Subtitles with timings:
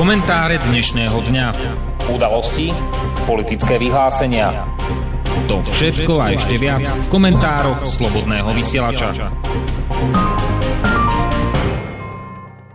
[0.00, 1.46] Komentáre dnešného dňa.
[2.08, 2.72] Udalosti,
[3.28, 4.64] politické vyhlásenia.
[5.44, 9.28] To všetko a ešte viac v komentároch Slobodného vysielača.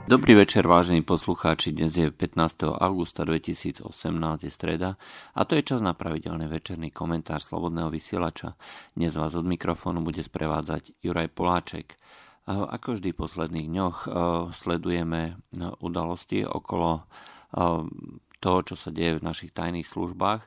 [0.05, 1.73] Dobrý večer, vážení poslucháči.
[1.73, 2.77] Dnes je 15.
[2.77, 3.89] augusta 2018,
[4.45, 4.93] je streda
[5.33, 8.53] a to je čas na pravidelný večerný komentár Slobodného vysielača.
[8.93, 11.97] Dnes vás od mikrofónu bude sprevádzať Juraj Poláček.
[12.45, 14.09] Ako vždy v posledných dňoch e,
[14.53, 15.33] sledujeme e,
[15.81, 17.03] udalosti okolo e,
[18.37, 20.45] toho, čo sa deje v našich tajných službách.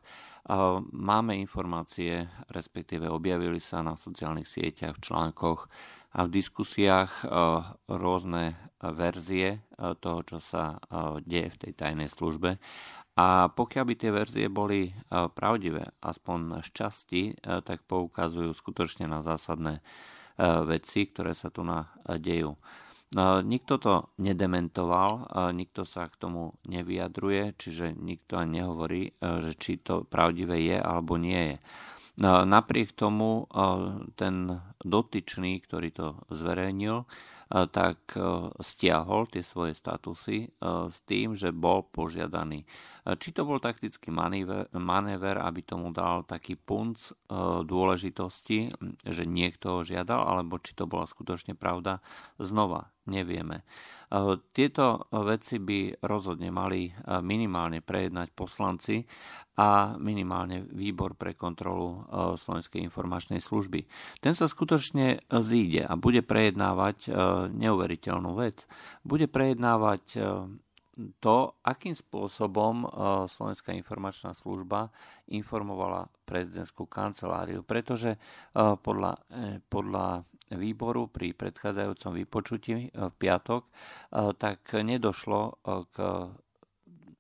[0.96, 5.68] Máme informácie, respektíve objavili sa na sociálnych sieťach, v článkoch
[6.16, 7.28] a v diskusiách
[7.84, 10.80] rôzne verzie toho, čo sa
[11.20, 12.56] deje v tej tajnej službe.
[13.20, 19.84] A pokiaľ by tie verzie boli pravdivé, aspoň z časti, tak poukazujú skutočne na zásadné
[20.38, 22.55] E, veci, ktoré sa tu na e, dejú.
[23.19, 29.52] No, nikto to nedementoval, e, nikto sa k tomu nevyjadruje, čiže nikto ani nehovorí, že
[29.59, 31.59] či to pravdivé je alebo nie je.
[32.18, 33.46] Napriek tomu
[34.18, 34.51] ten
[34.82, 37.07] dotyčný, ktorý to zverejnil,
[37.46, 38.10] tak
[38.59, 42.66] stiahol tie svoje statusy s tým, že bol požiadaný
[43.16, 44.12] či to bol taktický
[44.76, 47.12] manéver, aby tomu dal taký punc e,
[47.65, 48.68] dôležitosti,
[49.09, 52.04] že niekto ho žiadal, alebo či to bola skutočne pravda,
[52.37, 53.65] znova nevieme.
[53.65, 56.92] E, tieto veci by rozhodne mali e,
[57.24, 59.00] minimálne prejednať poslanci
[59.56, 62.06] a minimálne výbor pre kontrolu
[62.38, 63.90] Slovenskej informačnej služby.
[64.22, 67.10] Ten sa skutočne zíde a bude prejednávať
[67.50, 68.70] neuveriteľnú vec.
[69.03, 70.15] Bude prejednávať
[71.22, 72.88] to, akým spôsobom e,
[73.31, 74.91] Slovenská informačná služba
[75.31, 78.19] informovala prezidentskú kanceláriu, pretože e,
[78.82, 83.69] podľa, e, podľa výboru pri predchádzajúcom vypočutí v piatok,
[84.41, 85.60] tak nedošlo
[85.93, 85.97] k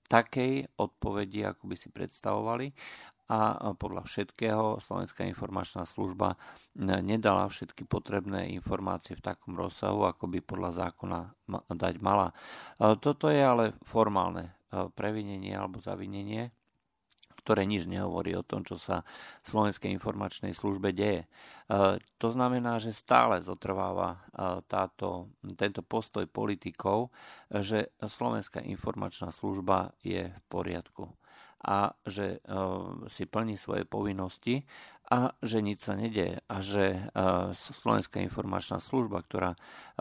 [0.08, 2.72] takej odpovedi, ako by si predstavovali
[3.28, 6.40] a podľa všetkého Slovenská informačná služba
[6.80, 11.20] nedala všetky potrebné informácie v takom rozsahu, ako by podľa zákona
[11.76, 12.32] dať mala.
[12.80, 14.56] Toto je ale formálne
[14.96, 16.48] previnenie alebo zavinenie,
[17.44, 19.08] ktoré nič nehovorí o tom, čo sa
[19.44, 21.24] Slovenskej informačnej službe deje.
[22.20, 24.24] To znamená, že stále zotrváva
[24.68, 27.08] táto, tento postoj politikov,
[27.48, 31.12] že Slovenská informačná služba je v poriadku
[31.68, 32.56] a že e,
[33.12, 34.64] si plní svoje povinnosti
[35.12, 37.00] a že nič sa nedeje a že e,
[37.52, 39.58] Slovenská informačná služba, ktorá e,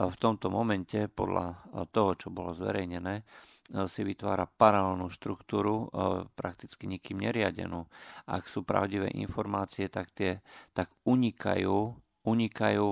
[0.07, 1.59] v tomto momente podľa
[1.91, 3.27] toho, čo bolo zverejnené,
[3.67, 5.91] si vytvára paralelnú štruktúru,
[6.39, 7.83] prakticky nikým neriadenú.
[8.23, 10.39] Ak sú pravdivé informácie, tak tie
[10.72, 11.91] tak unikajú,
[12.23, 12.88] unikajú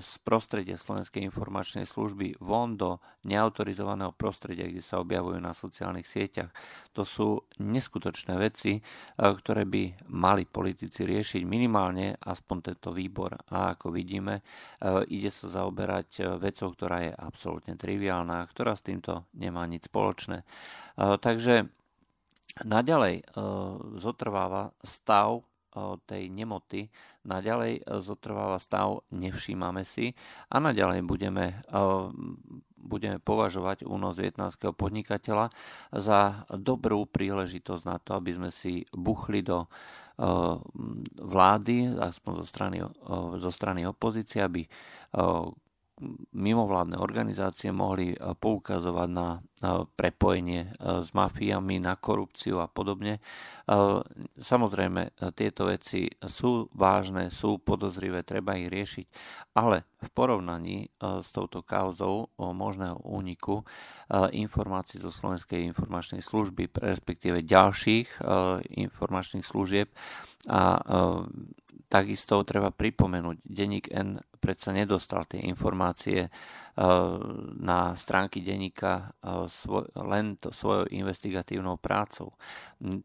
[0.00, 6.48] z prostredia Slovenskej informačnej služby von do neautorizovaného prostredia, kde sa objavujú na sociálnych sieťach.
[6.96, 8.80] To sú neskutočné veci,
[9.20, 13.36] ktoré by mali politici riešiť minimálne aspoň tento výbor.
[13.52, 14.40] A ako vidíme,
[15.12, 20.48] ide sa zaoberať vecou, ktorá je absolútne triviálna, ktorá s týmto nemá nič spoločné.
[20.96, 21.68] Takže
[22.64, 23.28] naďalej
[24.00, 25.44] zotrváva stav
[26.04, 26.92] tej nemoty.
[27.24, 30.12] Naďalej e, zotrváva stav, nevšímame si
[30.52, 31.82] a naďalej budeme, e,
[32.76, 35.48] budeme považovať únos vietnamského podnikateľa
[35.94, 39.68] za dobrú príležitosť na to, aby sme si buchli do e,
[41.16, 42.78] vlády, aspoň zo strany,
[43.38, 44.64] zo strany opozície, aby
[46.32, 49.40] mimovládne organizácie mohli eh, poukazovať na
[49.94, 50.70] prepojenie eh,
[51.02, 53.18] s mafiami, na korupciu a podobne.
[53.18, 53.98] Eh,
[54.38, 59.06] samozrejme, tieto veci sú vážne, sú podozrivé, treba ich riešiť,
[59.56, 63.62] ale v porovnaní s touto kauzou možného úniku
[64.34, 68.18] informácií zo Slovenskej informačnej služby, respektíve ďalších
[68.82, 69.94] informačných služieb
[70.50, 70.82] a
[71.92, 76.30] Takisto treba pripomenúť, denník N predsa nedostal tie informácie e,
[77.60, 79.44] na stránky denníka e,
[80.00, 82.32] len to svojou investigatívnou prácou.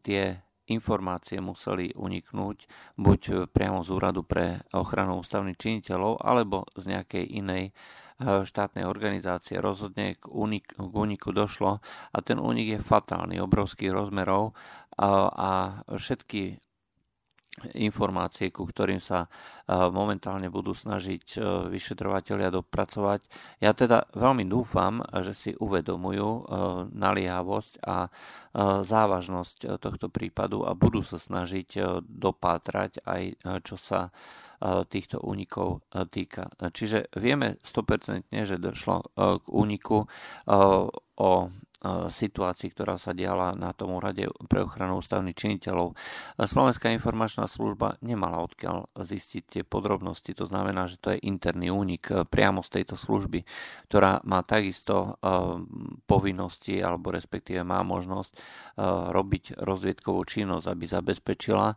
[0.00, 0.40] Tie
[0.72, 2.58] informácie museli uniknúť
[2.96, 7.76] buď priamo z úradu pre ochranu ústavných činiteľov alebo z nejakej inej
[8.18, 9.62] štátnej organizácie.
[9.62, 14.58] Rozhodne k, unik, k úniku došlo a ten únik je fatálny, obrovských rozmerov
[14.98, 16.58] a všetky
[17.76, 19.28] informácie, ku ktorým sa e,
[19.90, 21.38] momentálne budú snažiť e,
[21.72, 23.20] vyšetrovateľia dopracovať.
[23.62, 26.42] Ja teda veľmi dúfam, že si uvedomujú e,
[26.92, 28.10] naliehavosť a
[28.58, 33.22] závažnosť tohto prípadu a budú sa snažiť dopátrať aj
[33.62, 34.10] čo sa
[34.90, 36.50] týchto únikov týka.
[36.58, 40.10] Čiže vieme 100% že došlo k úniku
[41.22, 41.30] o
[42.10, 45.94] situácii, ktorá sa diala na tom úrade pre ochranu ústavných činiteľov.
[46.34, 52.10] Slovenská informačná služba nemala odkiaľ zistiť tie podrobnosti, to znamená, že to je interný únik
[52.28, 53.46] priamo z tejto služby,
[53.86, 55.22] ktorá má takisto
[56.10, 58.30] povinnosti alebo respektíve má možnosť
[59.14, 61.68] robiť rozviedkovú činnosť, aby zabezpečila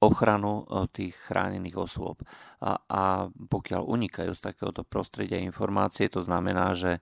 [0.00, 0.52] ochranu
[0.96, 2.24] tých chránených osôb.
[2.60, 3.02] A, a
[3.32, 7.00] pokiaľ unikajú z takéhoto prostredia informácie, to znamená, že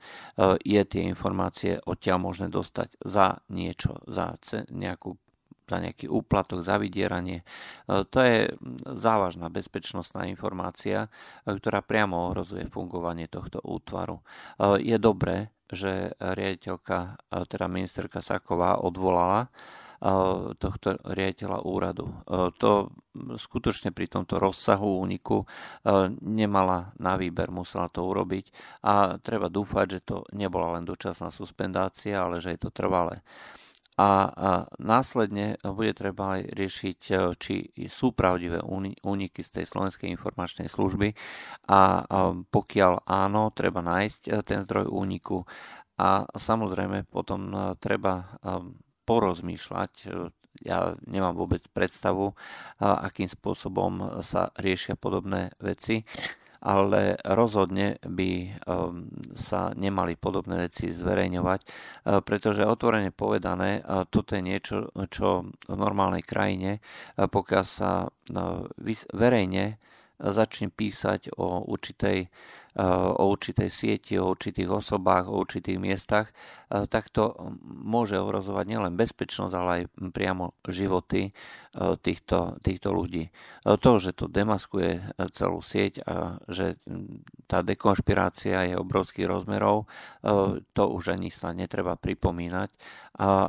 [0.62, 4.38] je tie informácie odtiaľ možné dostať za niečo, za
[4.70, 5.18] nejakú
[5.68, 7.44] za nejaký úplatok, za vydieranie.
[7.84, 8.48] To je
[8.88, 11.12] závažná bezpečnostná informácia,
[11.44, 14.24] ktorá priamo ohrozuje fungovanie tohto útvaru.
[14.80, 17.20] Je dobré, že riaditeľka,
[17.52, 19.52] teda ministerka Saková odvolala
[20.56, 22.16] tohto riaditeľa úradu.
[22.64, 22.88] To
[23.36, 25.44] skutočne pri tomto rozsahu úniku
[26.24, 28.48] nemala na výber, musela to urobiť.
[28.86, 33.20] A treba dúfať, že to nebola len dočasná suspendácia, ale že je to trvalé.
[33.98, 34.30] A,
[34.78, 36.98] následne bude treba aj riešiť,
[37.34, 37.54] či
[37.90, 38.62] sú pravdivé
[39.02, 41.18] úniky z tej slovenskej informačnej služby.
[41.66, 42.06] A
[42.46, 45.42] pokiaľ áno, treba nájsť ten zdroj úniku.
[45.98, 47.50] A samozrejme potom
[47.82, 48.38] treba
[49.02, 49.92] porozmýšľať.
[50.66, 52.34] Ja nemám vôbec predstavu,
[52.80, 56.02] akým spôsobom sa riešia podobné veci,
[56.58, 58.58] ale rozhodne by
[59.38, 61.60] sa nemali podobné veci zverejňovať,
[62.26, 63.78] pretože otvorene povedané,
[64.10, 66.82] toto je niečo, čo v normálnej krajine,
[67.14, 68.10] pokiaľ sa
[69.14, 69.78] verejne
[70.18, 72.26] začne písať o určitej
[72.78, 76.30] o určitej sieti, o určitých osobách, o určitých miestach,
[76.70, 77.34] tak to
[77.66, 79.84] môže ohrozovať nielen bezpečnosť, ale aj
[80.14, 81.34] priamo životy
[81.74, 83.34] týchto, týchto ľudí.
[83.66, 85.02] To, že to demaskuje
[85.34, 86.78] celú sieť a že
[87.50, 89.90] tá dekonšpirácia je obrovských rozmerov,
[90.72, 92.70] to už ani sa netreba pripomínať,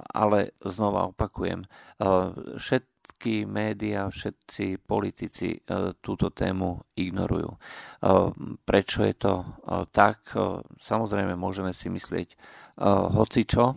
[0.09, 1.69] ale znova opakujem,
[2.57, 7.51] všet, všetky médiá, všetci politici e, túto tému ignorujú.
[7.51, 7.59] E,
[8.63, 9.45] prečo je to e,
[9.91, 10.31] tak?
[10.79, 12.39] Samozrejme, môžeme si myslieť
[13.11, 13.75] hocičo,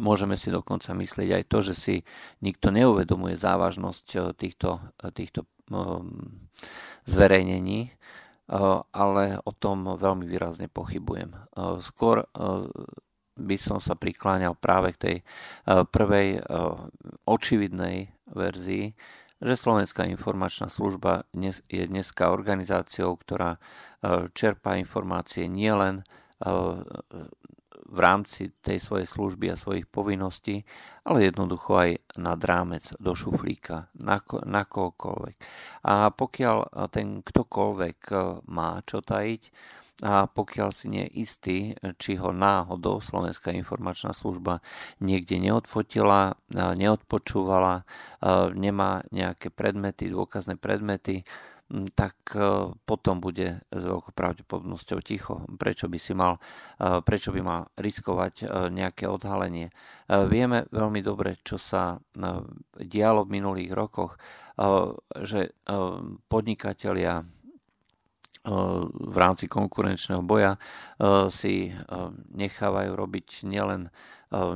[0.00, 1.94] Môžeme si dokonca myslieť aj to, že si
[2.40, 4.80] nikto neuvedomuje závažnosť týchto,
[5.12, 5.44] týchto
[7.04, 7.92] zverejnení,
[8.88, 11.36] ale o tom veľmi výrazne pochybujem.
[11.84, 12.24] Skôr
[13.36, 15.16] by som sa prikláňal práve k tej
[15.68, 16.40] prvej
[17.28, 18.94] očividnej verzii,
[19.42, 21.26] že Slovenská informačná služba
[21.66, 26.06] je dneska organizáciou, ktorá eh, čerpá informácie nielen
[27.92, 30.64] v rámci tej svojej služby a svojich povinností,
[31.04, 35.36] ale jednoducho aj nad rámec do šuflíka, na, na kohokoľvek.
[35.86, 37.98] A pokiaľ ten ktokoľvek
[38.48, 39.42] má čo tajiť,
[40.00, 44.64] a pokiaľ si nie istý, či ho náhodou Slovenská informačná služba
[44.98, 47.84] niekde neodfotila, neodpočúvala,
[48.56, 51.22] nemá nejaké predmety, dôkazné predmety,
[51.96, 52.16] tak
[52.84, 55.40] potom bude s veľkou pravdepodobnosťou ticho.
[55.56, 56.36] Prečo by si mal,
[57.06, 59.72] prečo by mal riskovať nejaké odhalenie.
[60.08, 61.96] Vieme veľmi dobre, čo sa
[62.76, 64.20] dialo v minulých rokoch,
[65.24, 65.56] že
[66.28, 67.24] podnikatelia
[68.42, 70.58] v rámci konkurenčného boja
[71.30, 71.70] si
[72.34, 73.86] nechávajú robiť nielen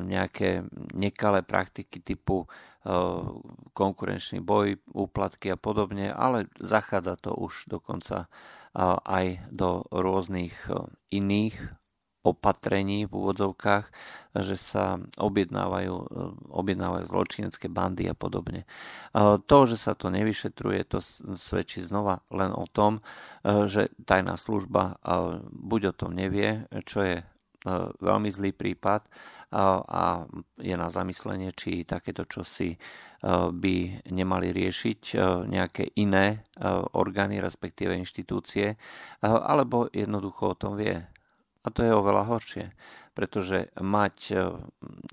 [0.02, 0.66] nejaké
[0.96, 2.50] nekalé praktiky typu
[3.74, 8.26] konkurenčný boj, úplatky a podobne, ale zachádza to už dokonca
[9.06, 10.54] aj do rôznych
[11.14, 11.56] iných
[12.26, 13.86] opatrení v úvodzovkách,
[14.42, 15.94] že sa objednávajú,
[16.50, 18.66] objednávajú zločinecké bandy a podobne.
[19.46, 20.98] To, že sa to nevyšetruje, to
[21.38, 22.98] svedčí znova len o tom,
[23.46, 24.98] že tajná služba
[25.54, 27.16] buď o tom nevie, čo je
[28.02, 29.06] veľmi zlý prípad
[29.54, 30.26] a
[30.58, 32.76] je na zamyslenie, či takéto čosi
[33.50, 33.76] by
[34.12, 35.16] nemali riešiť
[35.48, 36.44] nejaké iné
[36.94, 38.76] orgány, respektíve inštitúcie,
[39.24, 41.00] alebo jednoducho o tom vie
[41.66, 42.70] a to je oveľa horšie,
[43.18, 44.34] pretože mať e,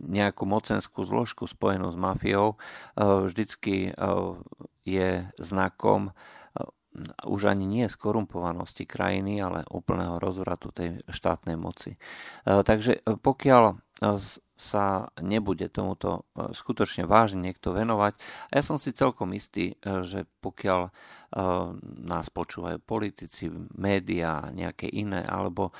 [0.05, 2.57] nejakú mocenskú zložku spojenú s mafiou e,
[3.01, 3.91] vždycky e,
[4.85, 6.13] je znakom
[7.25, 11.97] už ani nie skorumpovanosti krajiny, ale úplného rozvratu tej štátnej moci.
[12.45, 13.81] Takže pokiaľ
[14.63, 18.15] sa nebude tomuto e, skutočne vážne niekto venovať.
[18.47, 20.91] A ja som si celkom istý, e, že pokiaľ e,
[22.07, 25.75] nás počúvajú politici, médiá, nejaké iné, alebo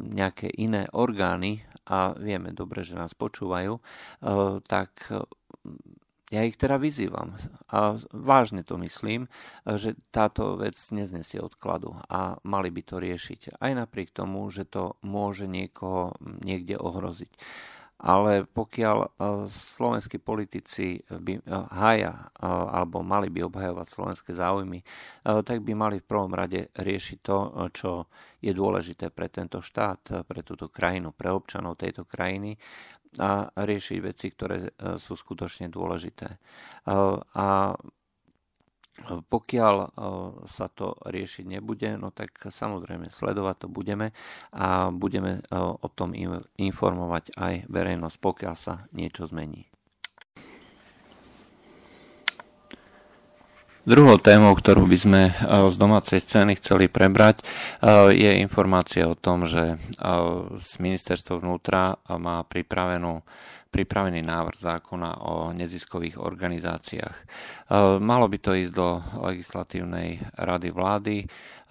[0.00, 3.80] nejaké iné orgány, a vieme dobre, že nás počúvajú,
[4.68, 5.08] tak
[6.28, 7.32] ja ich teda vyzývam
[7.72, 9.32] a vážne to myslím,
[9.64, 13.56] že táto vec neznesie odkladu a mali by to riešiť.
[13.56, 17.32] Aj napriek tomu, že to môže niekoho niekde ohroziť.
[17.98, 19.08] Ale pokiaľ e,
[19.50, 21.42] slovenskí politici by
[21.74, 24.84] hája e, alebo mali by obhajovať slovenské záujmy, e,
[25.42, 27.38] tak by mali v prvom rade riešiť to,
[27.74, 28.06] čo
[28.38, 32.54] je dôležité pre tento štát, pre túto krajinu, pre občanov tejto krajiny
[33.16, 36.28] a riešiť veci, ktoré e, sú skutočne dôležité.
[36.28, 36.38] E,
[37.32, 37.72] a
[39.06, 39.88] pokiaľ e,
[40.48, 44.10] sa to riešiť nebude, no tak samozrejme sledovať to budeme
[44.52, 46.12] a budeme o tom
[46.58, 49.67] informovať aj verejnosť, pokiaľ sa niečo zmení.
[53.88, 57.40] Druhou témou, ktorú by sme z domácej scény chceli prebrať,
[58.12, 59.80] je informácia o tom, že
[60.60, 63.24] z ministerstvo vnútra má pripravenú
[63.72, 67.16] pripravený návrh zákona o neziskových organizáciách.
[68.04, 71.16] Malo by to ísť do legislatívnej rady vlády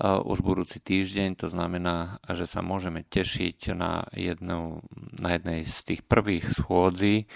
[0.02, 4.82] už budúci týždeň, to znamená, že sa môžeme tešiť na, jednu,
[5.22, 7.30] na jednej z tých prvých schôdzí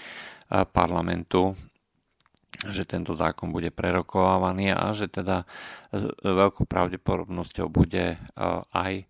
[0.74, 1.54] parlamentu
[2.60, 5.48] že tento zákon bude prerokovávaný a že teda
[5.90, 8.18] s veľkou pravdepodobnosťou bude e,
[8.70, 9.04] aj e,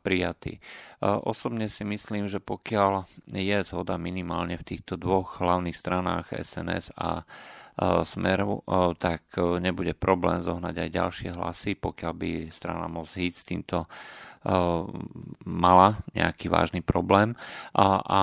[0.00, 0.58] prijatý.
[0.58, 0.60] E,
[1.04, 7.22] osobne si myslím, že pokiaľ je zhoda minimálne v týchto dvoch hlavných stranách SNS a
[8.08, 8.64] Smeru,
[8.96, 13.84] tak nebude problém zohnať aj ďalšie hlasy, pokiaľ by strana ísť s týmto
[15.46, 17.34] mala nejaký vážny problém
[17.74, 18.20] a, a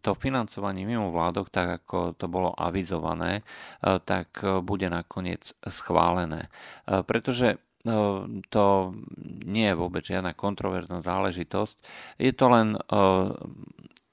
[0.00, 3.44] to financovanie mimo vládok, tak ako to bolo avizované,
[3.82, 6.48] tak bude nakoniec schválené.
[6.88, 7.60] Pretože
[8.52, 8.64] to
[9.44, 11.76] nie je vôbec žiadna kontroverzná záležitosť.
[12.20, 12.68] Je to len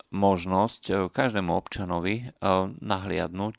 [0.08, 2.32] možnosť každému občanovi
[2.80, 3.56] nahliadnúť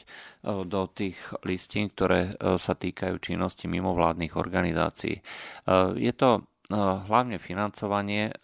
[0.65, 5.21] do tých listín, ktoré sa týkajú činnosti mimovládnych organizácií.
[5.97, 8.37] Je to Eh, hlavne financovanie eh,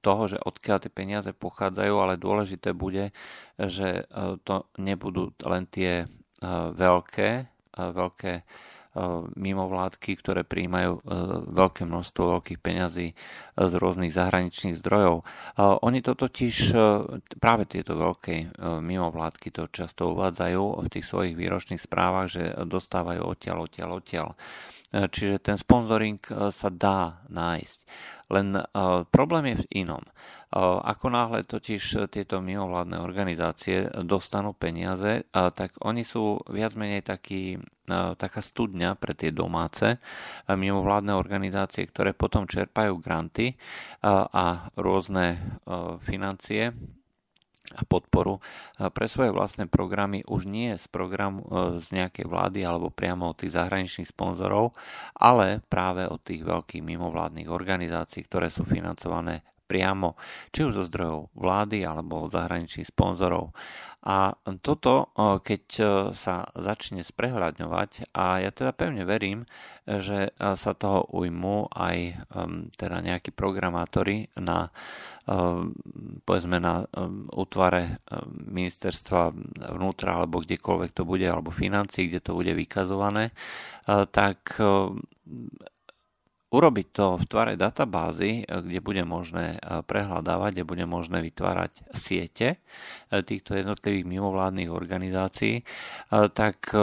[0.00, 3.10] toho, že odkiaľ tie peniaze pochádzajú, ale dôležité bude,
[3.58, 6.06] že eh, to nebudú len tie
[6.40, 7.30] veľké,
[7.76, 8.32] veľké
[9.36, 11.04] mimovládky, ktoré príjmajú
[11.52, 13.12] veľké množstvo veľkých peňazí
[13.60, 15.20] z rôznych zahraničných zdrojov.
[15.60, 16.72] Oni to totiž,
[17.36, 23.68] práve tieto veľké mimovládky to často uvádzajú v tých svojich výročných správach, že dostávajú odtiaľ,
[23.68, 24.28] odtiaľ, odtiaľ.
[24.90, 27.78] E, čiže ten sponzoring e, sa dá nájsť.
[28.34, 28.62] Len e,
[29.06, 30.04] problém je v inom.
[30.50, 37.54] Ako náhle totiž tieto mimovládne organizácie dostanú peniaze, tak oni sú viac menej taký,
[38.18, 40.02] taká studňa pre tie domáce
[40.50, 43.54] mimovládne organizácie, ktoré potom čerpajú granty
[44.02, 45.38] a rôzne
[46.02, 46.74] financie
[47.76, 48.42] a podporu
[48.76, 53.38] pre svoje vlastné programy už nie z programu e, z nejakej vlády alebo priamo od
[53.38, 54.74] tých zahraničných sponzorov,
[55.14, 60.18] ale práve od tých veľkých mimovládnych organizácií, ktoré sú financované priamo,
[60.50, 63.54] či už zo zdrojov vlády alebo od zahraničných sponzorov.
[64.00, 64.32] A
[64.64, 65.12] toto,
[65.44, 65.84] keď e,
[66.16, 69.44] sa začne sprehľadňovať, a ja teda pevne verím,
[69.84, 72.16] že e, sa toho ujmú aj
[72.80, 74.72] teda nejakí programátori na
[76.26, 76.82] povedzme na
[77.38, 78.02] útvare
[78.34, 79.30] ministerstva
[79.78, 83.30] vnútra alebo kdekoľvek to bude, alebo financí, kde to bude vykazované,
[84.10, 84.58] tak
[86.50, 91.72] urobiť to v tvare databázy, eh, kde bude možné eh, prehľadávať, kde bude možné vytvárať
[91.94, 95.62] siete eh, týchto jednotlivých mimovládnych organizácií,
[96.10, 96.74] tak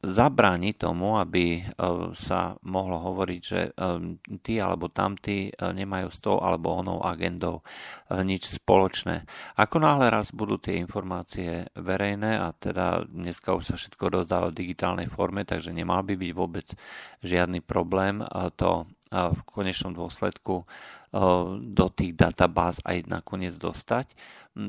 [0.00, 1.60] zabráni tomu, aby
[2.16, 3.76] sa mohlo hovoriť, že
[4.40, 7.60] tí alebo tamtí nemajú s tou alebo onou agendou
[8.08, 9.28] nič spoločné.
[9.60, 14.58] Ako náhle raz budú tie informácie verejné a teda dneska už sa všetko dozdáva v
[14.64, 16.66] digitálnej forme, takže nemal by byť vôbec
[17.20, 18.24] žiadny problém
[18.56, 20.64] to v konečnom dôsledku
[21.10, 24.14] do tých databáz aj nakoniec dostať,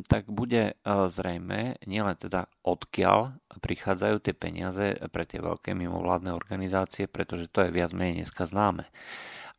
[0.10, 7.50] tak bude zrejme nielen teda odkiaľ prichádzajú tie peniaze pre tie veľké mimovládne organizácie, pretože
[7.50, 8.90] to je viac menej dneska známe,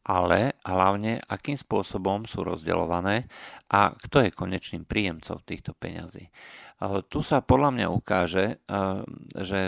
[0.02, 3.30] ale hlavne akým spôsobom sú rozdeľované
[3.70, 6.30] a kto je konečným príjemcom týchto peňazí.
[6.82, 8.58] Tu sa podľa mňa ukáže,
[9.38, 9.60] že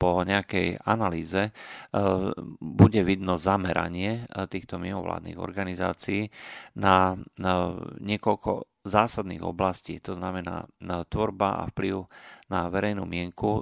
[0.00, 1.52] po nejakej analýze
[2.56, 6.32] bude vidno zameranie týchto mimovládnych organizácií
[6.80, 7.20] na
[8.00, 10.64] niekoľko zásadných oblastí, to znamená
[11.12, 12.08] tvorba a vplyv
[12.48, 13.60] na verejnú mienku,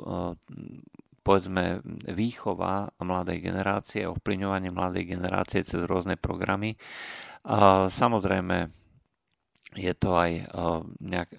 [1.27, 1.83] povedzme
[2.15, 6.79] výchova mladej generácie, ovplyvňovanie mladej generácie cez rôzne programy.
[7.91, 8.86] Samozrejme
[9.75, 10.47] je to aj
[11.03, 11.31] nejak,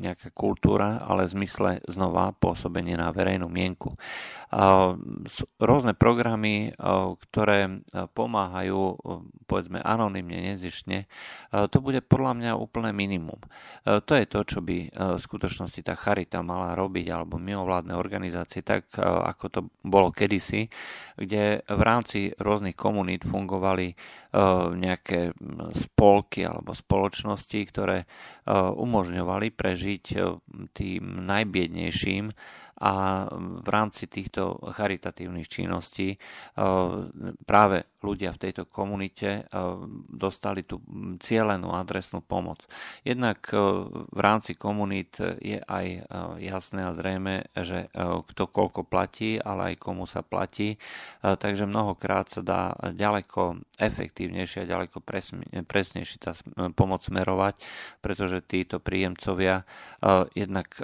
[0.00, 3.94] nejaká kultúra, ale v zmysle znova pôsobenie na verejnú mienku.
[5.60, 6.72] Rôzne programy,
[7.28, 7.84] ktoré
[8.16, 8.98] pomáhajú,
[9.44, 11.06] povedzme, anonymne, nezišne,
[11.50, 13.38] to bude podľa mňa úplné minimum.
[13.84, 18.94] To je to, čo by v skutočnosti tá charita mala robiť, alebo mimovládne organizácie, tak
[19.02, 20.66] ako to bolo kedysi,
[21.14, 23.94] kde v rámci rôznych komunít fungovali
[24.74, 25.30] nejaké
[25.78, 28.06] spolky alebo spoločnosti, ktoré
[28.78, 30.04] umožňovali prežiť
[30.70, 32.30] tým najbiednejším
[32.84, 33.24] a
[33.64, 36.20] v rámci týchto charitatívnych činností
[37.48, 39.48] práve ľudia v tejto komunite
[40.12, 40.84] dostali tú
[41.16, 42.68] cielenú adresnú pomoc.
[43.00, 43.48] Jednak
[44.12, 46.04] v rámci komunít je aj
[46.44, 50.76] jasné a zrejme, že kto koľko platí, ale aj komu sa platí,
[51.24, 55.00] takže mnohokrát sa dá ďaleko efektívnejšie a ďaleko
[55.64, 56.36] presnejšie tá
[56.76, 57.56] pomoc smerovať,
[58.04, 59.64] pretože títo príjemcovia
[60.36, 60.76] jednak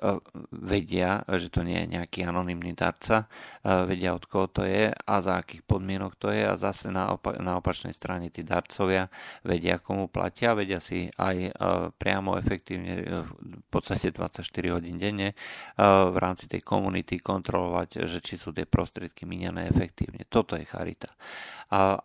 [0.48, 3.26] vedia, že to nie je nejaký anonymný darca,
[3.66, 7.36] vedia od koho to je a za akých podmienok to je a zase na, opa-
[7.42, 9.10] na opačnej strane tí darcovia
[9.42, 11.50] vedia, komu platia, vedia si aj
[11.98, 15.34] priamo efektívne v podstate 24 hodín denne
[15.76, 20.22] v rámci tej komunity kontrolovať, že či sú tie prostriedky minené efektívne.
[20.30, 21.10] Toto je charita.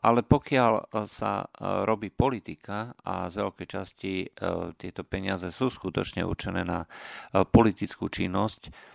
[0.02, 1.50] Ale pokiaľ sa
[1.86, 4.14] robí politika a z veľkej časti
[4.78, 6.86] tieto peniaze sú skutočne určené na
[7.34, 8.95] politickú činnosť,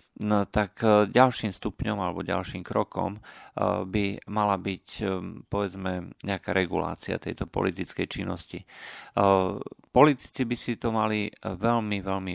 [0.51, 3.23] tak e, ďalším stupňom alebo ďalším krokom
[3.59, 5.03] by mala byť e,
[5.51, 8.63] povedzme nejaká regulácia tejto politickej činnosti.
[9.91, 12.33] Politici by si to mali veľmi, veľmi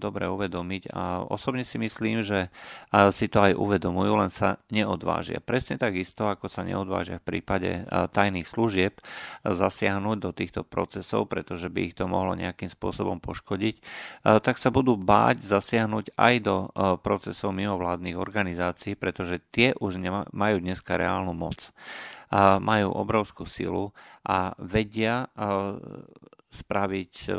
[0.00, 2.48] dobre uvedomiť a osobne si myslím, že
[3.12, 5.44] si to aj uvedomujú, len sa neodvážia.
[5.44, 7.84] Presne takisto, ako sa neodvážia v prípade
[8.16, 8.96] tajných služieb
[9.44, 13.76] zasiahnuť do týchto procesov, pretože by ich to mohlo nejakým spôsobom poškodiť,
[14.40, 16.72] tak sa budú báť zasiahnuť aj do
[17.04, 20.00] procesov mimovládnych organizácií, pretože tie už
[20.46, 21.74] majú dneska reálnu moc.
[22.62, 23.90] Majú obrovskú silu
[24.22, 25.30] a vedia
[26.56, 27.30] spraviť e,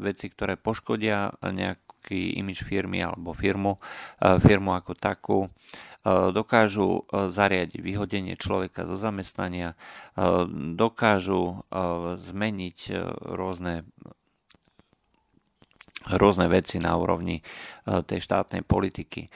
[0.00, 5.48] veci, ktoré poškodia nejaký imič firmy alebo firmu, e, firmu ako takú e,
[6.32, 9.76] dokážu zariadiť vyhodenie človeka zo zamestnania,
[10.74, 11.66] dokážu
[12.16, 12.78] zmeniť
[13.36, 13.84] rôzne
[16.08, 17.42] rôzne veci na úrovni e,
[18.00, 19.28] tej štátnej politiky.
[19.28, 19.30] E,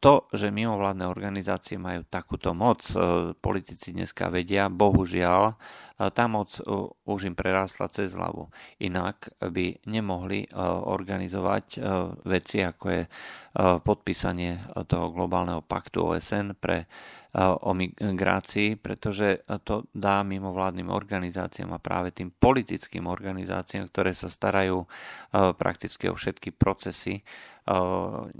[0.00, 5.56] to, že mimovládne organizácie majú takúto moc, e, politici dneska vedia, bohužiaľ,
[6.02, 6.50] tá moc
[7.06, 8.50] už im prerástla cez hlavu.
[8.82, 10.50] Inak by nemohli
[10.90, 11.78] organizovať
[12.26, 13.02] veci, ako je
[13.86, 16.90] podpísanie toho globálneho paktu OSN pre
[17.38, 24.84] o migrácii, pretože to dá mimovládnym organizáciám a práve tým politickým organizáciám, ktoré sa starajú
[25.56, 27.24] prakticky o všetky procesy,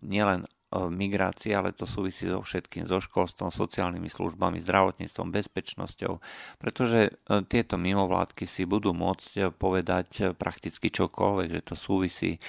[0.04, 6.16] nielen migrácie, ale to súvisí so všetkým, so školstvom, sociálnymi službami, zdravotníctvom, bezpečnosťou,
[6.56, 7.16] pretože
[7.52, 12.40] tieto mimovládky si budú môcť povedať prakticky čokoľvek, že to súvisí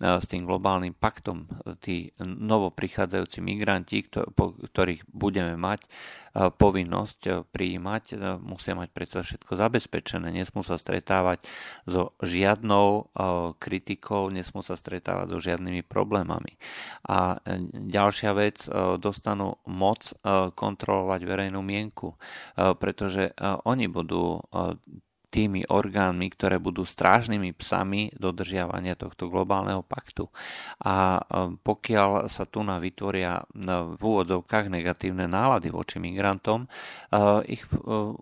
[0.00, 1.44] s tým globálnym paktom,
[1.84, 5.84] tí novo prichádzajúci migranti, ktorých budeme mať
[6.32, 11.44] povinnosť prijímať, musia mať predsa všetko zabezpečené, nesmú sa stretávať
[11.84, 13.12] so žiadnou
[13.60, 16.56] kritikou, nesmú sa stretávať so žiadnymi problémami.
[17.04, 17.42] A
[17.74, 18.64] ďalšia vec,
[19.02, 20.16] dostanú moc
[20.56, 22.16] kontrolovať verejnú mienku,
[22.56, 23.36] pretože
[23.68, 24.40] oni budú
[25.30, 30.26] tými orgánmi, ktoré budú strážnymi psami dodržiavania tohto globálneho paktu.
[30.82, 33.42] A e, pokiaľ sa tu na vytvoria e,
[33.94, 36.68] v úvodzovkách negatívne nálady voči migrantom, e,
[37.46, 37.62] ich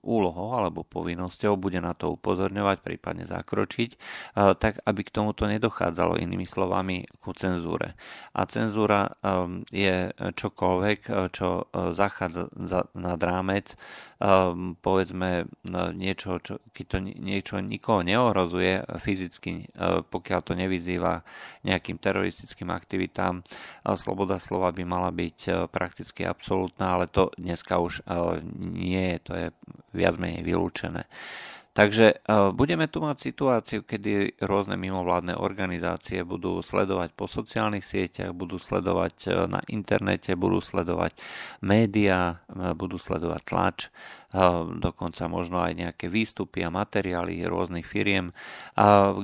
[0.05, 3.97] úlohou alebo povinnosťou bude na to upozorňovať, prípadne zakročiť,
[4.37, 7.97] tak aby k tomuto nedochádzalo inými slovami ku cenzúre.
[8.37, 9.09] A cenzúra
[9.73, 11.01] je čokoľvek,
[11.33, 12.53] čo zachádza
[12.93, 13.79] nad rámec
[14.19, 21.23] um, povedzme no, niečo, čo, keď to niečo nikoho neohrozuje fyzicky, uh, pokiaľ to nevyzýva
[21.67, 27.79] nejakým teroristickým aktivitám, uh, sloboda slova by mala byť uh, prakticky absolútna, ale to dneska
[27.79, 28.03] už
[28.59, 29.47] nie je, to je
[29.95, 31.07] viac menej vylúčené.
[31.79, 32.17] Takže e,
[32.59, 39.15] budeme tu mať situáciu, kedy rôzne mimovládne organizácie budú sledovať po sociálnych sieťach, budú sledovať
[39.23, 41.15] e, na internete, budú sledovať
[41.63, 43.79] médiá, e, budú sledovať tlač
[44.77, 48.37] dokonca možno aj nejaké výstupy a materiály rôznych firiem,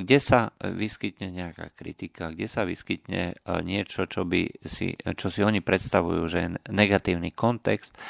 [0.00, 3.36] kde sa vyskytne nejaká kritika, kde sa vyskytne
[3.68, 8.00] niečo, čo, by si, čo si oni predstavujú, že je negatívny kontext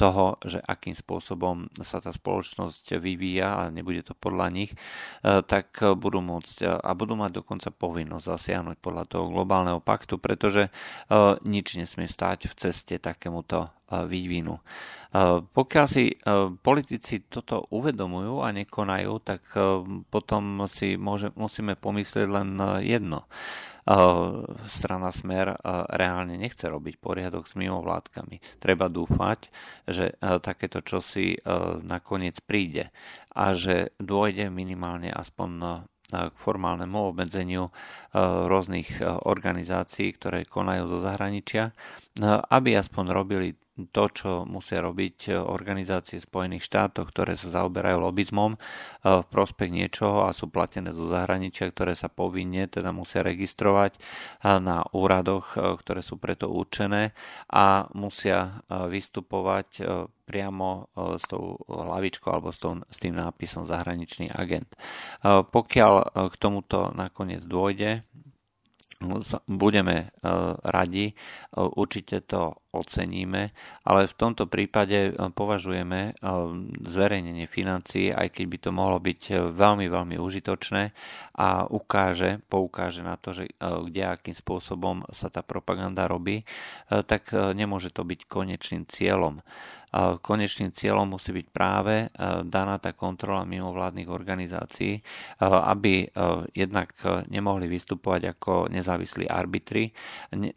[0.00, 4.72] toho, že akým spôsobom sa tá spoločnosť vyvíja a nebude to podľa nich,
[5.20, 10.72] tak budú môcť a budú mať dokonca povinnosť zasiahnuť podľa toho globálneho paktu, pretože
[11.44, 14.56] nič nesmie stáť v ceste takémuto vývinu.
[15.52, 16.14] Pokiaľ si
[16.62, 19.42] politici toto uvedomujú a nekonajú, tak
[20.08, 22.56] potom si môže, musíme pomyslieť len
[22.86, 23.28] jedno.
[24.70, 25.58] Strana Smer
[25.90, 28.62] reálne nechce robiť poriadok s mimovládkami.
[28.62, 29.50] Treba dúfať,
[29.90, 31.34] že takéto čosi
[31.82, 32.94] nakoniec príde
[33.34, 35.50] a že dôjde minimálne aspoň
[36.10, 37.70] k formálnemu obmedzeniu
[38.50, 41.70] rôznych organizácií, ktoré konajú zo zahraničia,
[42.50, 43.54] aby aspoň robili
[43.88, 50.28] to, čo musia robiť organizácie Spojených štátov, ktoré sa zaoberajú lobizmom eh, v prospech niečoho
[50.28, 54.02] a sú platené zo zahraničia, ktoré sa povinne teda musia registrovať eh,
[54.60, 57.12] na úradoch, ktoré sú preto určené
[57.48, 59.82] a musia vystupovať
[60.26, 64.70] priamo s tou hlavičkou alebo s, s tým nápisom zahraničný agent.
[65.24, 65.92] Pokiaľ
[66.30, 68.06] k tomuto nakoniec dôjde,
[69.48, 70.12] budeme
[70.64, 71.16] radi,
[71.56, 73.50] určite to oceníme,
[73.82, 76.14] ale v tomto prípade eh, považujeme
[76.86, 80.82] zverejnenie financií, aj keď by to mohlo byť veľmi, veľmi užitočné
[81.34, 86.46] a ukáže, poukáže na to, že kde akým spôsobom sa tá propaganda robí,
[86.88, 89.42] tak nemôže to byť konečným cieľom.
[90.22, 92.06] Konečným cieľom musí byť práve
[92.46, 95.02] daná tá kontrola mimovládnych organizácií,
[95.42, 96.06] aby
[96.54, 96.94] jednak
[97.26, 99.90] nemohli vystupovať ako nezávislí arbitri,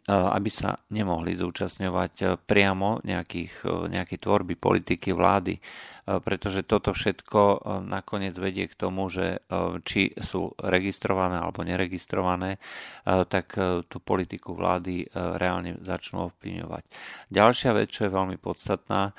[0.06, 5.58] aby sa nemohli zúčastňovať priamo nejakých, nejaké tvorby politiky vlády,
[6.04, 9.40] pretože toto všetko nakoniec vedie k tomu, že
[9.88, 12.60] či sú registrované alebo neregistrované,
[13.04, 13.56] tak
[13.88, 16.84] tú politiku vlády reálne začnú ovplyvňovať.
[17.32, 19.16] Ďalšia vec, čo je veľmi podstatná,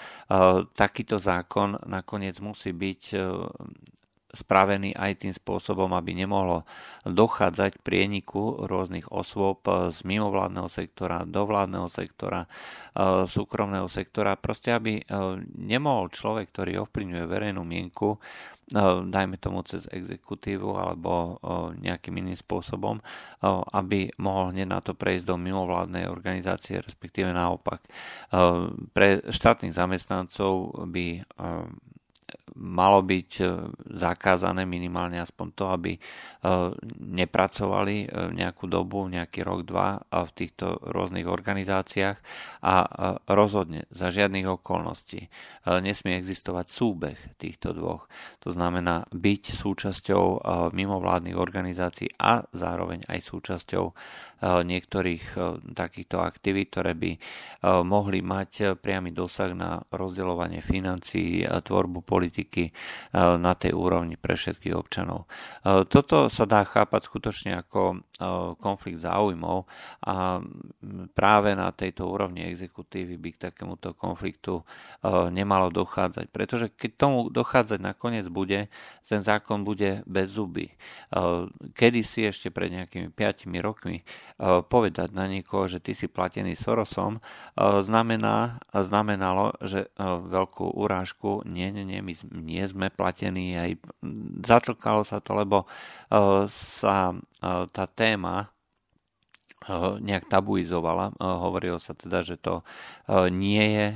[0.77, 3.01] takýto zákon nakoniec musí byť
[4.35, 6.67] spravený aj tým spôsobom, aby nemohlo
[7.07, 12.49] dochádzať k prieniku rôznych osôb z mimovládneho sektora do vládneho sektora, e,
[13.25, 14.35] súkromného sektora.
[14.35, 15.03] Proste, aby e,
[15.55, 18.19] nemohol človek, ktorý ovplyvňuje verejnú mienku, e,
[19.05, 21.39] dajme tomu cez exekutívu alebo
[21.79, 22.99] nejakým iným spôsobom,
[23.71, 27.85] aby mohol hneď na to prejsť do mimovládnej organizácie, respektíve naopak.
[28.91, 31.21] Pre štátnych zamestnancov by
[32.55, 33.45] malo byť e,
[33.99, 35.99] zakázané minimálne aspoň to, aby e,
[37.03, 42.17] nepracovali e, nejakú dobu, nejaký rok, dva v týchto rôznych organizáciách
[42.63, 42.75] a
[43.27, 45.27] rozhodne za žiadnych okolností
[45.81, 48.07] nesmie existovať súbeh týchto dvoch.
[48.45, 50.23] To znamená byť súčasťou
[50.71, 53.85] mimovládnych organizácií a zároveň aj súčasťou
[54.45, 55.25] niektorých
[55.73, 57.11] takýchto aktivít, ktoré by
[57.87, 62.44] mohli mať priamy dosah na rozdeľovanie financií, tvorbu politiky
[63.23, 65.25] na tej úrovni pre všetkých občanov.
[65.63, 68.03] Toto sa dá chápať skutočne ako
[68.61, 69.67] konflikt záujmov
[70.07, 70.39] a
[71.11, 74.63] práve na tejto úrovni exekutívy by k takémuto konfliktu
[75.31, 76.31] nemalo dochádzať.
[76.31, 78.71] Pretože keď tomu dochádzať nakoniec bude,
[79.05, 80.71] ten zákon bude bez zuby.
[81.75, 84.01] Kedy si ešte pred nejakými 5 rokmi
[84.69, 87.19] povedať na niekoho, že ty si platený Sorosom,
[87.59, 93.71] znamená, znamenalo, že veľkú urážku, nie, nie, nie, my nie sme platení, aj
[94.43, 95.63] zatlkalo sa to, lebo
[96.51, 97.15] sa
[97.71, 98.51] tá téma
[100.01, 101.17] nejak tabuizovala.
[101.17, 102.61] Hovorilo sa teda, že to
[103.33, 103.87] nie je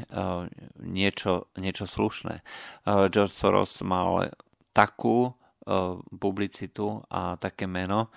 [0.81, 2.41] niečo, niečo slušné.
[3.13, 4.33] George Soros mal
[4.73, 5.37] takú
[6.09, 8.09] publicitu a také meno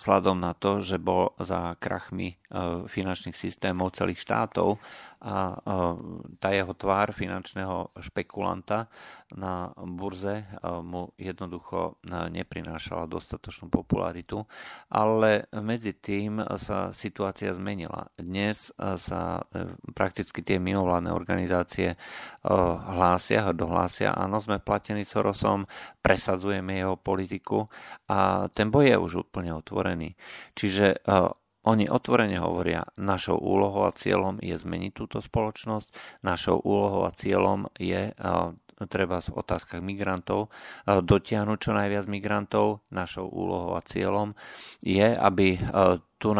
[0.00, 2.40] sladom na to, že bol za krachmi
[2.88, 4.80] finančných systémov celých štátov
[5.20, 5.60] a
[6.40, 8.88] tá jeho tvár finančného špekulanta
[9.36, 14.48] na burze mu jednoducho neprinášala dostatočnú popularitu,
[14.88, 18.08] ale medzi tým sa situácia zmenila.
[18.16, 21.92] Dnes sa e, prakticky tie mimovládne organizácie
[22.88, 25.68] hlásia, dohlásia, áno, sme platení Sorosom,
[26.00, 27.68] presadzujeme jeho politiku
[28.08, 30.16] a ten boj je už úplne otvorený.
[30.56, 31.04] Čiže
[31.68, 35.92] oni otvorene hovoria, našou úlohou a cieľom je zmeniť túto spoločnosť,
[36.24, 38.16] našou úlohou a cieľom je
[38.86, 40.54] treba v otázkach migrantov
[40.86, 42.86] dotiahnuť čo najviac migrantov.
[42.94, 44.38] Našou úlohou a cieľom
[44.84, 45.58] je, aby
[46.18, 46.34] tu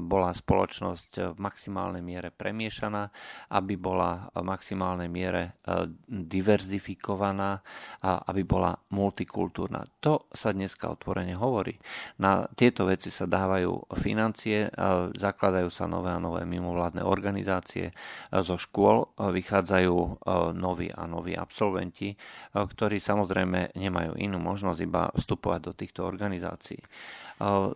[0.00, 3.12] bola spoločnosť v maximálnej miere premiešaná,
[3.52, 5.60] aby bola v maximálnej miere
[6.08, 7.60] diverzifikovaná
[8.00, 9.84] a aby bola multikultúrna.
[10.00, 11.76] To sa dneska otvorene hovorí.
[12.16, 14.72] Na tieto veci sa dávajú financie,
[15.12, 17.92] zakladajú sa nové a nové mimovládne organizácie,
[18.32, 20.24] zo škôl vychádzajú
[20.56, 22.16] noví a noví absolventi,
[22.56, 26.80] ktorí samozrejme nemajú inú možnosť iba vstupovať do týchto organizácií.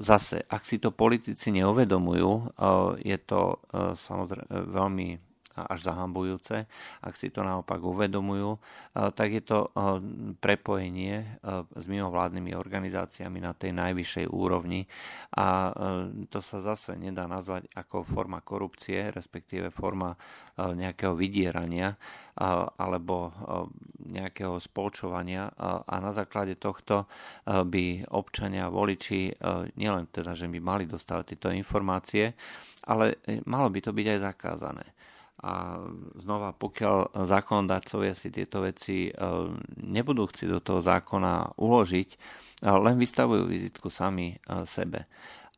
[0.00, 2.52] Zase, ak si to politici neuvedomujú,
[3.00, 3.64] je to
[3.96, 5.08] samozrejme veľmi
[5.62, 6.66] až zahambujúce.
[6.98, 8.58] Ak si to naopak uvedomujú,
[9.14, 9.70] tak je to
[10.42, 11.38] prepojenie
[11.78, 14.90] s mimovládnymi organizáciami na tej najvyššej úrovni
[15.38, 15.70] a
[16.26, 20.18] to sa zase nedá nazvať ako forma korupcie, respektíve forma
[20.58, 21.94] nejakého vydierania
[22.80, 23.30] alebo
[24.10, 25.54] nejakého spolčovania
[25.86, 27.06] a na základe tohto
[27.46, 29.30] by občania, voliči
[29.78, 32.34] nielen teda, že by mali dostávať tieto informácie,
[32.90, 34.86] ale malo by to byť aj zakázané.
[35.44, 35.76] A
[36.16, 39.10] znova, pokiaľ zákonodarcovia si tieto veci e,
[39.84, 42.16] nebudú chcieť do toho zákona uložiť, e,
[42.64, 45.04] len vystavujú vizitku sami e, sebe.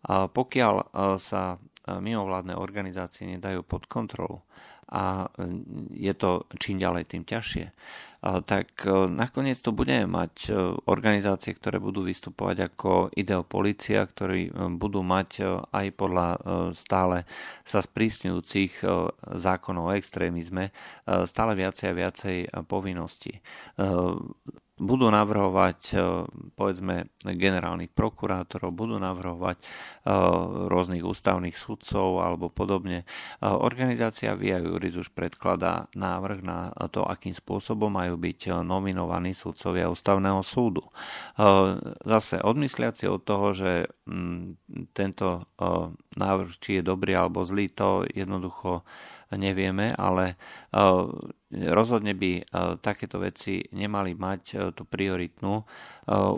[0.07, 0.75] A pokiaľ
[1.19, 4.47] sa mimovládne organizácie nedajú pod kontrolu
[4.91, 5.27] a
[5.95, 7.65] je to čím ďalej tým ťažšie,
[8.47, 10.53] tak e, nakoniec to budeme mať e,
[10.91, 16.29] organizácie, ktoré budú vystupovať ako ideopolicia, ktorí e, budú mať aj podľa
[16.75, 17.29] stále
[17.63, 18.83] sa sprísňujúcich
[19.37, 20.73] zákonov o extrémizme
[21.07, 23.39] stále viacej a viacej povinností
[24.77, 25.95] budú navrhovať e,
[26.53, 29.65] povedzme generálnych prokurátorov, budú navrhovať e,
[30.69, 33.03] rôznych ústavných sudcov alebo podobne.
[33.03, 33.05] E,
[33.49, 40.45] organizácia Via Juris už predkladá návrh na to, akým spôsobom majú byť nominovaní sudcovia ústavného
[40.45, 40.85] súdu.
[42.05, 44.43] Zase odmysliaci od toho, že mm,
[44.93, 45.49] tento
[46.17, 48.85] návrh, či je dobrý alebo zlý, to jednoducho
[49.33, 50.37] nevieme, ale
[51.53, 52.43] rozhodne by e,
[52.83, 55.63] takéto veci nemali mať e, tú prioritnú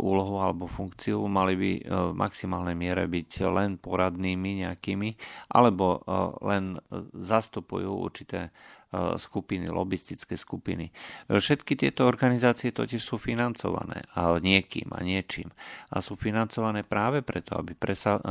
[0.01, 5.13] úlohu alebo funkciu, mali by v maximálnej miere byť len poradnými nejakými,
[5.53, 6.01] alebo
[6.41, 6.81] len
[7.13, 8.49] zastupujú určité
[8.97, 10.89] skupiny, lobistické skupiny.
[11.29, 14.09] Všetky tieto organizácie totiž sú financované
[14.41, 15.53] niekým a niečím.
[15.93, 17.77] A sú financované práve preto, aby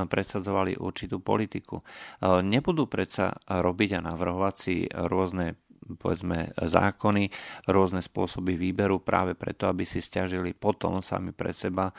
[0.09, 1.85] presadzovali určitú politiku.
[2.25, 5.53] Nebudú predsa robiť a navrhovať si rôzne
[5.95, 7.31] povedzme zákony,
[7.71, 11.93] rôzne spôsoby výberu práve preto, aby si stiažili potom sami pre seba e,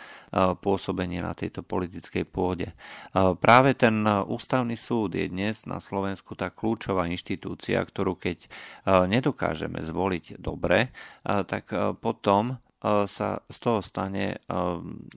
[0.59, 2.69] pôsobenie na tejto politickej pôde.
[2.69, 2.75] E,
[3.41, 8.49] práve ten ústavný súd je dnes na Slovensku tá kľúčová inštitúcia, ktorú keď e,
[9.09, 10.93] nedokážeme zvoliť dobre,
[11.25, 11.71] tak
[12.01, 14.37] potom E, sa z toho stane e,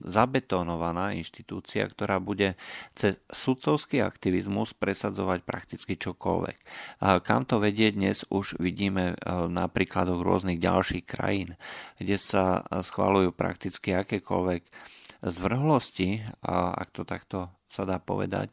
[0.02, 2.58] zabetonovaná inštitúcia, ktorá bude
[2.98, 6.58] cez sudcovský aktivizmus presadzovať prakticky čokoľvek.
[7.22, 11.54] Kam to vedie dnes už vidíme e, na príkladoch rôznych ďalších krajín,
[12.02, 14.62] kde sa schválujú prakticky akékoľvek
[15.22, 18.52] zvrhlosti, ak to takto sa dá povedať,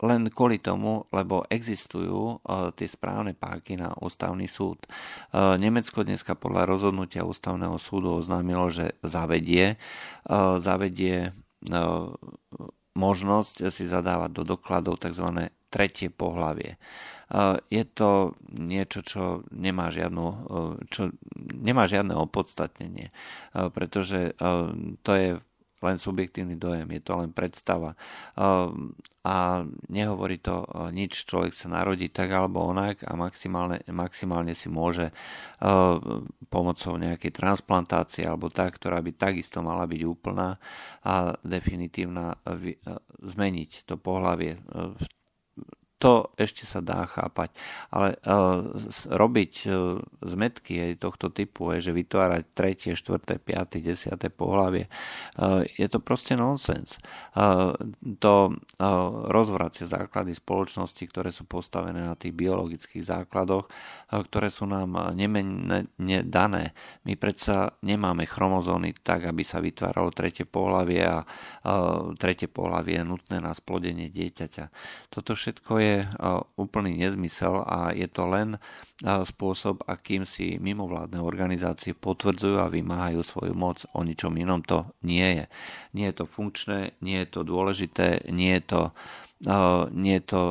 [0.00, 2.40] len kvôli tomu, lebo existujú
[2.72, 4.88] tie správne páky na ústavný súd.
[5.36, 9.76] Nemecko dneska podľa rozhodnutia ústavného súdu oznámilo, že zavedie,
[10.64, 11.36] zavedie
[12.96, 15.52] možnosť si zadávať do dokladov tzv.
[15.68, 16.80] tretie pohlavie.
[17.68, 20.26] Je to niečo, čo nemá, žiadnu,
[20.88, 23.12] čo nemá žiadne opodstatnenie,
[23.52, 24.32] pretože
[25.04, 25.36] to je
[25.82, 27.94] len subjektívny dojem, je to len predstava.
[28.34, 29.60] Ehm, a
[29.92, 35.10] nehovorí to e, nič, človek sa narodí tak alebo onak a maximálne, maximálne si môže
[35.10, 35.14] e,
[36.48, 40.56] pomocou nejakej transplantácie alebo tak, ktorá by takisto mala byť úplná
[41.04, 42.80] a definitívna e,
[43.20, 45.04] zmeniť to pohlavie v
[45.98, 47.50] to ešte sa dá chápať.
[47.90, 48.70] Ale uh,
[49.10, 55.66] robiť uh, zmetky aj tohto typu, aj, že vytvárať tretie, štvrté, piaté, desiaté pohlavie, uh,
[55.66, 57.02] je to proste nonsens.
[57.34, 57.74] Uh,
[58.22, 64.70] to uh, rozvracia základy spoločnosti, ktoré sú postavené na tých biologických základoch, uh, ktoré sú
[64.70, 65.90] nám nemenne
[66.30, 66.78] dané.
[67.02, 73.04] My predsa nemáme chromozóny tak, aby sa vytváralo tretie pohlavie a uh, tretie pohlavie je
[73.04, 74.64] nutné na splodenie dieťaťa.
[75.10, 76.04] Toto všetko je je
[76.60, 78.60] úplný nezmysel a je to len
[79.00, 83.88] spôsob, akým si mimovládne organizácie potvrdzujú a vymáhajú svoju moc.
[83.96, 85.44] O ničom inom to nie je.
[85.96, 88.82] Nie je to funkčné, nie je to dôležité, nie je to,
[89.96, 90.42] nie je to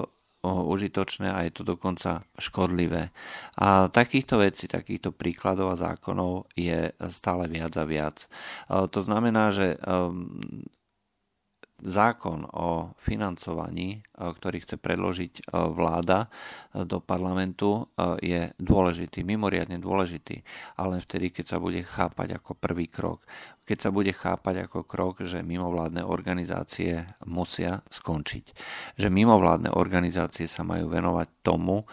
[0.47, 3.11] užitočné a je to dokonca škodlivé.
[3.59, 8.31] A takýchto vecí, takýchto príkladov a zákonov je stále viac a viac.
[8.71, 9.75] To znamená, že
[11.77, 16.25] zákon o financovaní, ktorý chce predložiť vláda
[16.73, 17.85] do parlamentu,
[18.17, 20.41] je dôležitý, mimoriadne dôležitý,
[20.81, 23.21] ale vtedy, keď sa bude chápať ako prvý krok.
[23.67, 28.45] Keď sa bude chápať ako krok, že mimovládne organizácie musia skončiť.
[28.97, 31.85] Že mimovládne organizácie sa majú venovať tomu,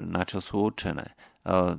[0.00, 1.12] na čo sú určené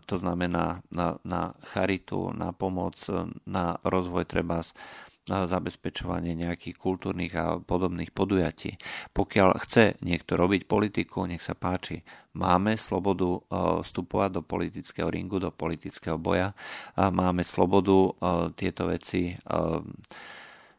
[0.05, 2.99] to znamená na, na charitu, na pomoc,
[3.47, 4.59] na rozvoj treba
[5.23, 8.75] zabezpečovanie nejakých kultúrnych a podobných podujatí.
[9.15, 12.03] Pokiaľ chce niekto robiť politiku, nech sa páči.
[12.35, 13.39] Máme slobodu
[13.87, 16.51] vstupovať do politického ringu, do politického boja.
[16.99, 18.11] Máme slobodu
[18.59, 19.31] tieto veci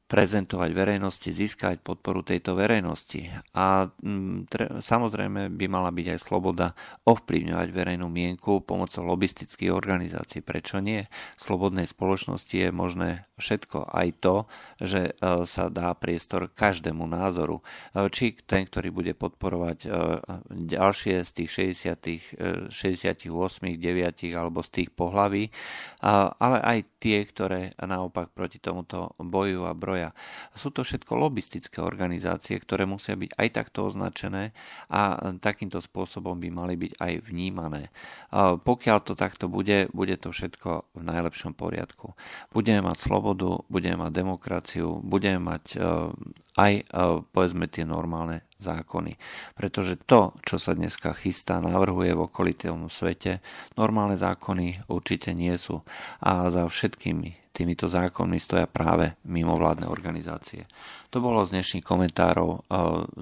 [0.05, 3.33] prezentovať verejnosti, získať podporu tejto verejnosti.
[3.57, 6.77] A mm, tre, samozrejme by mala byť aj sloboda
[7.09, 10.45] ovplyvňovať verejnú mienku pomocou lobistických organizácií.
[10.45, 11.09] Prečo nie?
[11.09, 13.89] V slobodnej spoločnosti je možné všetko.
[13.89, 14.45] Aj to,
[14.77, 17.65] že e, sa dá priestor každému názoru.
[17.97, 19.89] E, či ten, ktorý bude podporovať e,
[20.69, 25.49] ďalšie z tých 60, 68, 9 alebo z tých pohlaví,
[26.05, 30.11] ale aj tie, ktoré naopak proti tomuto boju a broju zdroja.
[30.59, 34.51] Sú to všetko lobistické organizácie, ktoré musia byť aj takto označené
[34.91, 37.95] a takýmto spôsobom by mali byť aj vnímané.
[38.35, 42.19] Pokiaľ to takto bude, bude to všetko v najlepšom poriadku.
[42.51, 45.79] Budeme mať slobodu, budeme mať demokraciu, budeme mať e,
[46.59, 46.83] aj e,
[47.31, 49.15] povedzme tie normálne zákony.
[49.55, 53.39] Pretože to, čo sa dneska chystá, navrhuje v okolitom svete,
[53.79, 55.87] normálne zákony určite nie sú.
[56.25, 60.67] A za všetkými týmito zákonmi stoja práve mimovládne organizácie.
[61.15, 62.59] To bolo z dnešných komentárov uh,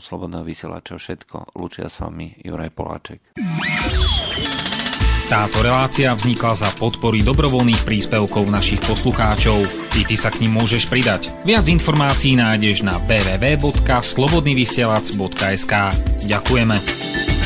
[0.01, 1.61] Slobodného vysielača všetko.
[1.61, 3.21] Lučia s vami Juraj Poláček.
[5.33, 9.64] Táto relácia vznikla za podpory dobrovoľných príspevkov našich poslucháčov.
[9.97, 11.33] I ty sa k ním môžeš pridať.
[11.49, 15.73] Viac informácií nájdeš na www.slobodnyvysielac.sk
[16.29, 17.41] Ďakujeme.